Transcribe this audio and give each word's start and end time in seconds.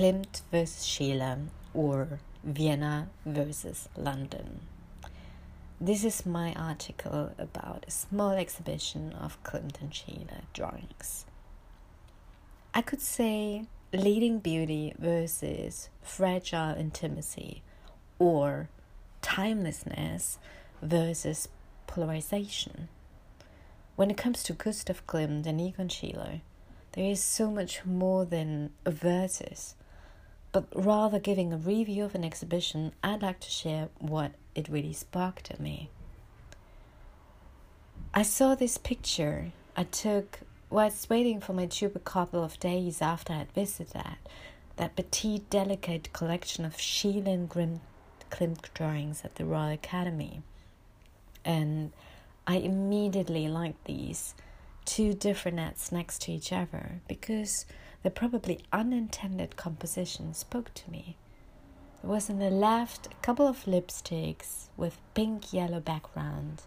Klimt 0.00 0.40
versus 0.50 0.86
Schiele 0.86 1.48
or 1.74 2.20
Vienna 2.42 3.10
versus 3.26 3.86
London. 3.94 4.60
This 5.78 6.04
is 6.04 6.24
my 6.24 6.54
article 6.54 7.32
about 7.36 7.84
a 7.86 7.90
small 7.90 8.30
exhibition 8.30 9.12
of 9.12 9.36
Klimt 9.44 9.78
and 9.78 9.90
Schiele 9.90 10.44
drawings. 10.54 11.26
I 12.72 12.80
could 12.80 13.02
say 13.02 13.66
leading 13.92 14.38
beauty 14.38 14.94
versus 14.98 15.90
fragile 16.00 16.74
intimacy 16.78 17.60
or 18.18 18.70
timelessness 19.20 20.38
versus 20.80 21.46
polarization. 21.86 22.88
When 23.96 24.10
it 24.10 24.16
comes 24.16 24.42
to 24.44 24.54
Gustav 24.54 25.06
Klimt 25.06 25.44
and 25.44 25.60
Egon 25.60 25.88
Schiele, 25.88 26.40
there 26.92 27.10
is 27.10 27.22
so 27.22 27.50
much 27.50 27.84
more 27.84 28.24
than 28.24 28.70
a 28.86 28.90
versus. 28.90 29.74
But 30.52 30.66
rather 30.74 31.18
giving 31.18 31.52
a 31.52 31.56
review 31.56 32.04
of 32.04 32.14
an 32.14 32.24
exhibition, 32.24 32.92
I'd 33.02 33.22
like 33.22 33.40
to 33.40 33.50
share 33.50 33.88
what 33.98 34.32
it 34.54 34.68
really 34.68 34.92
sparked 34.92 35.50
in 35.50 35.62
me. 35.62 35.90
I 38.12 38.22
saw 38.22 38.54
this 38.54 38.76
picture 38.76 39.52
I 39.76 39.84
took 39.84 40.40
whilst 40.68 41.10
waiting 41.10 41.40
for 41.40 41.52
my 41.52 41.66
tube 41.66 41.94
a 41.94 42.00
couple 42.00 42.42
of 42.42 42.58
days 42.60 43.00
after 43.00 43.32
I 43.32 43.38
had 43.38 43.52
visited 43.52 43.92
that, 43.92 44.18
that 44.76 44.96
petite, 44.96 45.48
delicate 45.50 46.12
collection 46.12 46.64
of 46.64 46.76
Schiele 46.76 47.26
and 47.26 47.80
Klimt 48.30 48.72
drawings 48.74 49.22
at 49.24 49.34
the 49.36 49.44
Royal 49.44 49.72
Academy. 49.72 50.42
And 51.44 51.92
I 52.46 52.56
immediately 52.56 53.48
liked 53.48 53.84
these 53.84 54.34
two 54.84 55.14
different 55.14 55.56
nets 55.56 55.92
next 55.92 56.22
to 56.22 56.32
each 56.32 56.52
other 56.52 57.00
because 57.06 57.66
the 58.02 58.10
probably 58.10 58.60
unintended 58.72 59.56
composition 59.56 60.34
spoke 60.34 60.72
to 60.74 60.90
me. 60.90 61.16
There 62.02 62.10
was 62.10 62.30
on 62.30 62.38
the 62.38 62.50
left 62.50 63.06
a 63.06 63.14
couple 63.22 63.46
of 63.46 63.64
lipsticks 63.64 64.68
with 64.76 64.98
pink 65.14 65.52
yellow 65.52 65.80
background, 65.80 66.62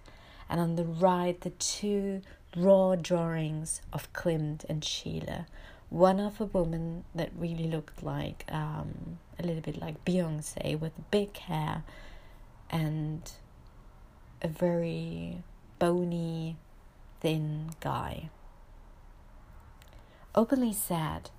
and 0.50 0.60
on 0.60 0.76
the 0.76 0.86
right 0.86 1.40
the 1.42 1.50
two 1.50 2.22
raw 2.56 2.96
drawings 2.96 3.82
of 3.92 4.12
Klimt 4.14 4.64
and 4.70 4.84
Schiele. 4.84 5.46
One 5.90 6.20
of 6.20 6.40
a 6.40 6.46
woman 6.46 7.04
that 7.14 7.32
really 7.36 7.68
looked 7.68 8.04
like 8.04 8.46
um, 8.50 9.20
a 9.40 9.44
little 9.44 9.62
bit 9.62 9.80
like 9.80 10.04
Beyonce 10.06 10.80
with 10.80 10.94
big 11.12 11.36
hair 11.38 11.84
and 12.70 13.32
a 14.42 14.48
very 14.48 15.44
bony, 15.80 16.58
thin 17.22 17.72
guy. 17.80 18.30
Openly 20.36 20.74
said, 20.74 21.30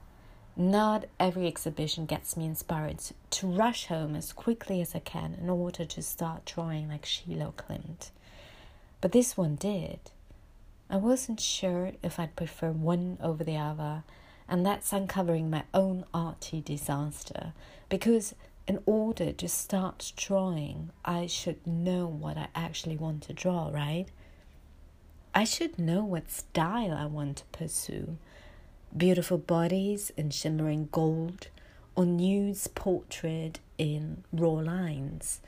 not 0.56 1.06
every 1.18 1.48
exhibition 1.48 2.06
gets 2.06 2.36
me 2.36 2.44
inspired 2.44 3.00
to 3.30 3.46
rush 3.48 3.86
home 3.86 4.14
as 4.14 4.32
quickly 4.32 4.80
as 4.80 4.94
I 4.94 5.00
can 5.00 5.34
in 5.34 5.50
order 5.50 5.84
to 5.84 6.02
start 6.02 6.44
drawing 6.44 6.88
like 6.88 7.04
Schiele 7.04 7.52
Klimt. 7.54 8.10
But 9.00 9.10
this 9.10 9.36
one 9.36 9.56
did. 9.56 9.98
I 10.88 10.96
wasn't 10.96 11.40
sure 11.40 11.92
if 12.04 12.20
I'd 12.20 12.36
prefer 12.36 12.70
one 12.70 13.18
over 13.20 13.42
the 13.42 13.56
other, 13.56 14.04
and 14.48 14.64
that's 14.64 14.92
uncovering 14.92 15.50
my 15.50 15.64
own 15.74 16.04
arty 16.14 16.60
disaster 16.60 17.52
because 17.88 18.32
in 18.68 18.78
order 18.86 19.32
to 19.32 19.48
start 19.48 20.12
drawing, 20.16 20.90
I 21.04 21.26
should 21.26 21.66
know 21.66 22.06
what 22.06 22.36
I 22.36 22.46
actually 22.54 22.96
want 22.96 23.24
to 23.24 23.32
draw, 23.32 23.70
right? 23.70 24.06
I 25.34 25.42
should 25.42 25.80
know 25.80 26.04
what 26.04 26.30
style 26.30 26.92
I 26.92 27.06
want 27.06 27.38
to 27.38 27.44
pursue 27.46 28.18
beautiful 28.96 29.38
bodies 29.38 30.12
in 30.16 30.30
shimmering 30.30 30.88
gold, 30.92 31.48
or 31.96 32.04
nudes 32.04 32.66
portrait 32.68 33.60
in 33.78 34.24
raw 34.32 34.52
lines. 34.52 35.40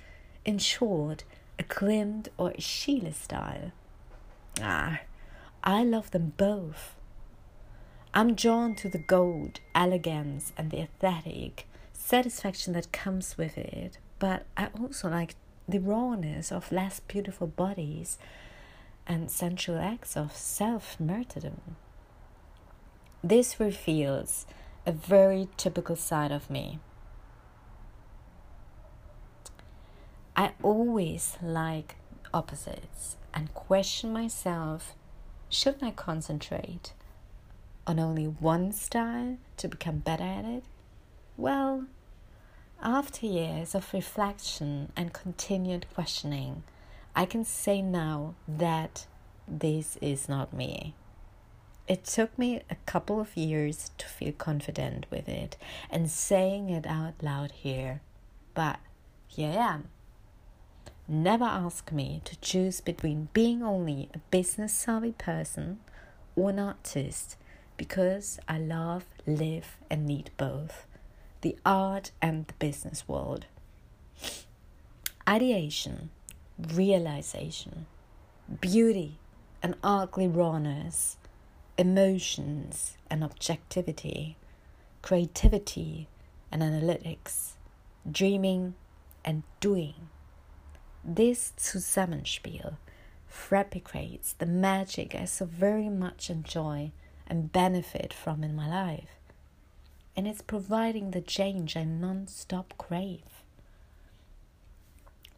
In 0.45 0.59
short, 0.59 1.25
a 1.59 1.63
Klimt 1.63 2.29
or 2.37 2.51
a 2.51 2.57
Schiele 2.61 3.15
style. 3.15 3.73
Ah, 4.61 5.01
I 5.63 5.85
love 5.85 6.11
them 6.11 6.33
both. 6.37 6.97
I'm 8.15 8.35
drawn 8.35 8.75
to 8.77 8.89
the 8.89 8.99
gold, 8.99 9.61
elegance, 9.75 10.53
and 10.57 10.71
the 10.71 10.81
aesthetic 10.81 11.67
satisfaction 11.93 12.73
that 12.73 12.93
comes 12.93 13.37
with 13.37 13.59
it, 13.59 13.99
but 14.19 14.47
I 14.57 14.69
also 14.81 15.09
like 15.11 15.35
the 15.69 15.81
rawness 15.81 16.53
of 16.53 16.71
less 16.71 17.01
beautiful 17.01 17.47
bodies 17.47 18.19
and 19.07 19.31
sensual 19.31 19.79
acts 19.79 20.17
of 20.17 20.35
self 20.37 20.99
martyrdom. 21.01 21.77
This 23.29 23.59
reveals 23.59 24.47
a 24.87 24.93
very 24.93 25.49
typical 25.57 25.97
side 25.97 26.31
of 26.31 26.49
me. 26.49 26.79
I 30.37 30.53
always 30.63 31.37
like 31.43 31.97
opposites 32.33 33.17
and 33.35 33.53
question 33.53 34.13
myself 34.13 34.95
shouldn't 35.49 35.83
I 35.83 35.91
concentrate 35.91 36.93
on 37.85 37.99
only 37.99 38.27
one 38.27 38.71
style 38.71 39.39
to 39.57 39.67
become 39.67 39.99
better 39.99 40.23
at 40.23 40.45
it? 40.45 40.63
Well, 41.37 41.87
after 42.81 43.27
years 43.27 43.75
of 43.75 43.93
reflection 43.93 44.93
and 44.97 45.13
continued 45.13 45.87
questioning, 45.93 46.63
I 47.17 47.27
can 47.27 47.45
say 47.45 47.83
now 47.83 48.37
that 48.47 49.09
this 49.49 49.99
is 50.01 50.29
not 50.29 50.53
me. 50.53 50.95
It 51.89 52.05
took 52.05 52.37
me 52.37 52.63
a 52.69 52.75
couple 52.87 53.21
of 53.21 53.37
years 53.37 53.93
to 53.99 54.07
feel 54.07 54.33
confident 54.33 55.07
with 55.11 55.29
it 55.29 55.57
and 55.89 56.11
saying 56.11 56.69
it 56.69 56.85
out 56.87 57.15
loud 57.23 57.53
here, 57.53 58.01
but 58.55 58.81
here 59.29 59.51
I 59.51 59.75
am. 59.75 59.89
Never 61.07 61.45
ask 61.45 61.93
me 61.93 62.21
to 62.25 62.41
choose 62.41 62.81
between 62.81 63.29
being 63.33 63.63
only 63.63 64.09
a 64.13 64.19
business 64.31 64.73
savvy 64.73 65.13
person 65.13 65.79
or 66.35 66.51
an 66.51 66.59
artist 66.59 67.37
because 67.77 68.41
I 68.49 68.59
love, 68.59 69.05
live, 69.25 69.77
and 69.89 70.07
need 70.07 70.31
both 70.37 70.87
the 71.43 71.57
art 71.65 72.11
and 72.21 72.49
the 72.49 72.55
business 72.55 73.07
world. 73.07 73.47
Ideation, 75.29 76.11
realization, 76.59 77.87
beauty, 78.61 79.19
and 79.63 79.77
ugly 79.85 80.27
rawness 80.27 81.19
emotions 81.79 82.97
and 83.11 83.23
objectivity, 83.23 84.37
creativity 85.03 86.09
and 86.51 86.63
analytics, 86.63 87.53
dreaming 88.11 88.75
and 89.25 89.43
doing. 89.61 90.09
This 91.05 91.53
Zusammenspiel 91.59 92.77
fabricates 93.29 94.33
the 94.33 94.47
magic 94.47 95.15
I 95.15 95.27
so 95.27 95.45
very 95.45 95.89
much 95.89 96.31
enjoy 96.31 96.93
and 97.27 97.53
benefit 97.53 98.13
from 98.13 98.43
in 98.43 98.57
my 98.57 98.69
life. 98.69 99.21
And 100.17 100.27
it's 100.27 100.41
providing 100.41 101.11
the 101.11 101.21
change 101.21 101.77
I 101.77 101.85
non 101.85 102.27
stop 102.27 102.75
crave. 102.79 103.36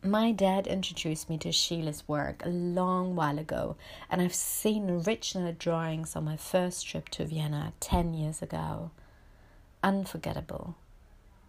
My 0.08 0.32
dad 0.32 0.66
introduced 0.66 1.28
me 1.28 1.36
to 1.36 1.52
Schiele's 1.52 2.08
work 2.08 2.42
a 2.42 2.48
long 2.48 3.14
while 3.14 3.38
ago, 3.38 3.76
and 4.10 4.22
I've 4.22 4.34
seen 4.34 4.88
original 4.88 5.52
drawings 5.52 6.16
on 6.16 6.24
my 6.24 6.38
first 6.38 6.86
trip 6.86 7.10
to 7.10 7.26
Vienna 7.26 7.74
10 7.80 8.14
years 8.14 8.40
ago. 8.40 8.90
Unforgettable. 9.82 10.76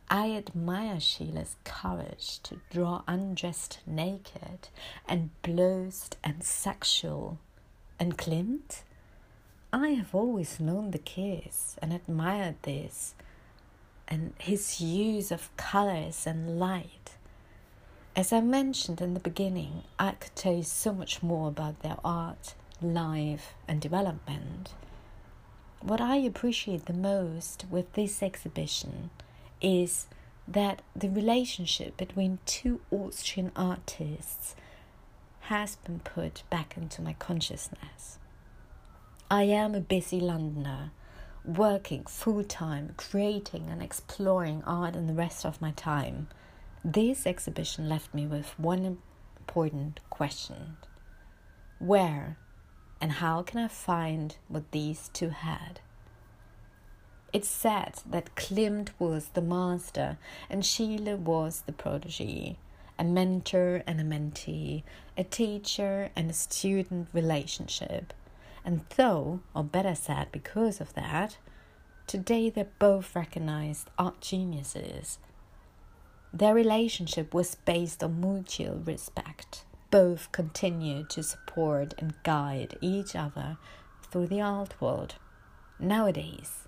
I 0.10 0.32
admire 0.32 0.98
Schiele's 0.98 1.56
courage 1.64 2.40
to 2.40 2.60
draw 2.70 3.04
undressed 3.08 3.80
naked 3.88 4.68
and 5.08 5.30
blowsed 5.42 6.18
and 6.22 6.44
sexual. 6.44 7.38
And 7.98 8.18
Klimt? 8.18 8.82
I 9.72 9.92
have 9.92 10.14
always 10.14 10.60
known 10.60 10.92
the 10.92 10.98
kiss 10.98 11.78
and 11.82 11.94
admired 11.94 12.62
this, 12.64 13.16
and 14.06 14.34
his 14.38 14.82
use 14.82 15.32
of 15.32 15.56
colors 15.56 16.28
and 16.28 16.60
light 16.60 17.16
as 18.20 18.34
I 18.34 18.42
mentioned 18.42 19.00
in 19.00 19.14
the 19.14 19.20
beginning, 19.22 19.84
I 19.98 20.12
could 20.12 20.36
tell 20.36 20.54
you 20.54 20.64
so 20.64 20.92
much 20.92 21.24
more 21.24 21.48
about 21.48 21.80
their 21.80 21.96
art, 22.04 22.54
life, 22.82 23.54
and 23.66 23.80
development. 23.80 24.74
What 25.80 26.02
I 26.02 26.18
appreciate 26.18 26.86
the 26.86 26.92
most 26.92 27.64
with 27.72 27.94
this 27.94 28.22
exhibition 28.22 29.10
is 29.62 30.08
that 30.46 30.82
the 30.94 31.08
relationship 31.08 31.96
between 31.96 32.40
two 32.46 32.82
Austrian 32.92 33.54
artists 33.56 34.54
has 35.44 35.78
been 35.78 36.02
put 36.02 36.44
back 36.50 36.76
into 36.76 37.02
my 37.02 37.14
consciousness. 37.14 38.20
I 39.32 39.44
am 39.44 39.74
a 39.74 39.80
busy 39.80 40.20
Londoner, 40.20 40.92
working 41.46 42.04
full 42.04 42.44
time, 42.44 42.96
creating 42.98 43.70
and 43.70 43.82
exploring 43.82 44.62
art 44.66 44.98
in 44.98 45.08
the 45.08 45.14
rest 45.14 45.46
of 45.46 45.62
my 45.62 45.72
time. 45.72 46.28
This 46.84 47.28
exhibition 47.28 47.90
left 47.90 48.14
me 48.14 48.26
with 48.26 48.58
one 48.58 49.00
important 49.38 50.00
question 50.10 50.78
Where 51.78 52.38
and 53.02 53.14
how 53.14 53.42
can 53.42 53.60
I 53.60 53.68
find 53.68 54.38
what 54.48 54.72
these 54.72 55.10
two 55.12 55.30
had? 55.30 55.82
It's 57.34 57.50
said 57.50 58.02
that 58.10 58.36
Klimt 58.36 58.92
was 58.98 59.30
the 59.30 59.42
master 59.42 60.18
and 60.50 60.64
Schiele 60.64 61.18
was 61.18 61.64
the 61.66 61.74
protege, 61.74 62.56
a 62.98 63.04
mentor 63.04 63.84
and 63.86 64.00
a 64.00 64.04
mentee, 64.04 64.84
a 65.18 65.26
teacher 65.26 66.12
and 66.16 66.30
a 66.30 66.34
student 66.34 67.10
relationship. 67.12 68.14
And 68.64 68.86
though, 68.96 69.42
or 69.54 69.66
better 69.66 69.96
said, 69.96 70.32
because 70.32 70.80
of 70.80 70.94
that, 70.94 71.38
today 72.08 72.50
they're 72.50 72.68
both 72.80 73.16
recognized 73.16 73.90
art 73.98 74.22
geniuses. 74.22 75.20
Their 76.34 76.54
relationship 76.54 77.34
was 77.34 77.56
based 77.56 78.04
on 78.04 78.22
mutual 78.22 78.78
respect. 78.86 79.66
Both 79.90 80.32
continued 80.32 81.10
to 81.12 81.24
support 81.24 81.96
and 81.98 82.14
guide 82.24 82.78
each 82.82 83.16
other 83.16 83.58
through 84.04 84.28
the 84.28 84.42
art 84.42 84.80
world. 84.80 85.16
Nowadays, 85.80 86.68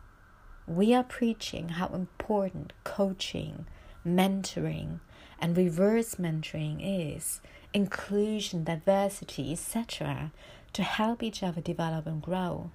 we 0.65 0.93
are 0.95 1.03
preaching 1.03 1.69
how 1.69 1.87
important 1.87 2.73
coaching, 2.83 3.67
mentoring, 4.05 4.99
and 5.39 5.55
reverse 5.55 6.15
mentoring 6.15 6.79
is, 6.81 7.41
inclusion, 7.73 8.63
diversity, 8.63 9.51
etc., 9.51 10.31
to 10.73 10.83
help 10.83 11.21
each 11.21 11.43
other 11.43 11.61
develop 11.61 12.07
and 12.07 12.21
grow. 12.21 12.71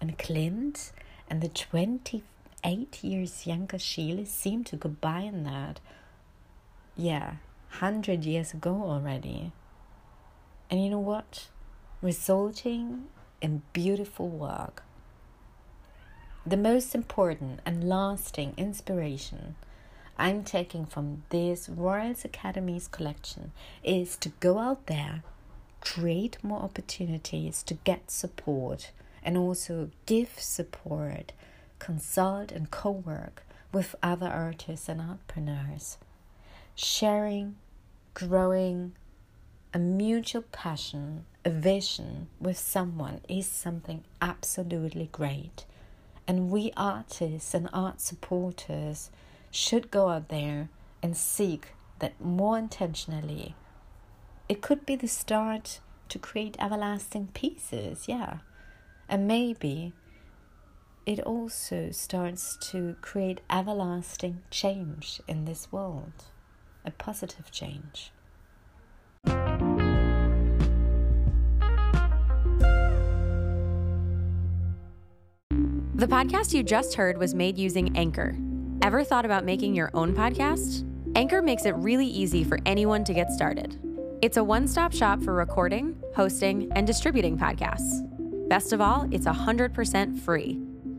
And 0.00 0.16
Klimt 0.16 0.92
and 1.28 1.42
the 1.42 1.48
28 2.62 3.04
years 3.04 3.46
younger 3.46 3.78
Schiele 3.78 4.26
seemed 4.26 4.66
to 4.66 4.76
go 4.76 4.88
by 4.88 5.20
in 5.20 5.44
that. 5.44 5.80
Yeah, 6.96 7.36
100 7.70 8.24
years 8.24 8.52
ago 8.52 8.82
already. 8.84 9.52
And 10.70 10.82
you 10.82 10.90
know 10.90 10.98
what? 10.98 11.48
Resulting 12.02 13.04
in 13.40 13.62
beautiful 13.72 14.28
work. 14.28 14.82
The 16.46 16.56
most 16.56 16.94
important 16.94 17.60
and 17.64 17.88
lasting 17.88 18.54
inspiration 18.56 19.56
I'm 20.20 20.44
taking 20.44 20.84
from 20.84 21.22
this 21.30 21.66
Royals 21.70 22.26
Academy's 22.26 22.88
collection 22.88 23.52
is 23.82 24.18
to 24.18 24.28
go 24.40 24.58
out 24.58 24.86
there, 24.86 25.22
create 25.80 26.36
more 26.42 26.60
opportunities 26.60 27.62
to 27.62 27.74
get 27.84 28.10
support, 28.10 28.90
and 29.22 29.38
also 29.38 29.88
give 30.04 30.38
support, 30.38 31.32
consult, 31.80 32.52
and 32.52 32.70
co 32.70 32.90
work 32.92 33.42
with 33.72 33.96
other 34.02 34.28
artists 34.28 34.88
and 34.88 35.00
entrepreneurs. 35.00 35.98
Sharing, 36.76 37.56
growing, 38.14 38.92
a 39.74 39.78
mutual 39.78 40.42
passion, 40.52 41.24
a 41.44 41.50
vision 41.50 42.28
with 42.40 42.58
someone 42.58 43.20
is 43.28 43.46
something 43.46 44.04
absolutely 44.20 45.08
great. 45.10 45.64
And 46.26 46.50
we 46.50 46.72
artists 46.76 47.54
and 47.54 47.68
art 47.72 48.00
supporters 48.00 49.10
should 49.50 49.90
go 49.90 50.08
out 50.08 50.28
there 50.28 50.68
and 51.02 51.16
seek 51.16 51.68
that 51.98 52.20
more 52.20 52.58
intentionally. 52.58 53.54
It 54.48 54.62
could 54.62 54.84
be 54.86 54.96
the 54.96 55.08
start 55.08 55.80
to 56.08 56.18
create 56.18 56.56
everlasting 56.58 57.28
pieces, 57.34 58.08
yeah. 58.08 58.38
And 59.08 59.26
maybe 59.26 59.92
it 61.10 61.18
also 61.26 61.90
starts 61.90 62.56
to 62.56 62.94
create 63.00 63.40
everlasting 63.50 64.38
change 64.48 65.20
in 65.26 65.44
this 65.44 65.72
world, 65.72 66.12
a 66.84 66.92
positive 66.92 67.50
change. 67.50 68.12
The 75.94 76.06
podcast 76.06 76.54
you 76.54 76.62
just 76.62 76.94
heard 76.94 77.18
was 77.18 77.34
made 77.34 77.58
using 77.58 77.96
Anchor. 77.96 78.36
Ever 78.80 79.02
thought 79.02 79.24
about 79.24 79.44
making 79.44 79.74
your 79.74 79.90
own 79.94 80.14
podcast? 80.14 80.86
Anchor 81.16 81.42
makes 81.42 81.64
it 81.66 81.74
really 81.74 82.06
easy 82.06 82.44
for 82.44 82.60
anyone 82.64 83.02
to 83.02 83.12
get 83.12 83.32
started. 83.32 83.80
It's 84.22 84.36
a 84.36 84.44
one 84.44 84.68
stop 84.68 84.92
shop 84.92 85.20
for 85.24 85.34
recording, 85.34 86.00
hosting, 86.14 86.70
and 86.76 86.86
distributing 86.86 87.36
podcasts. 87.36 88.06
Best 88.48 88.72
of 88.72 88.80
all, 88.80 89.08
it's 89.10 89.26
100% 89.26 90.16
free. 90.20 90.69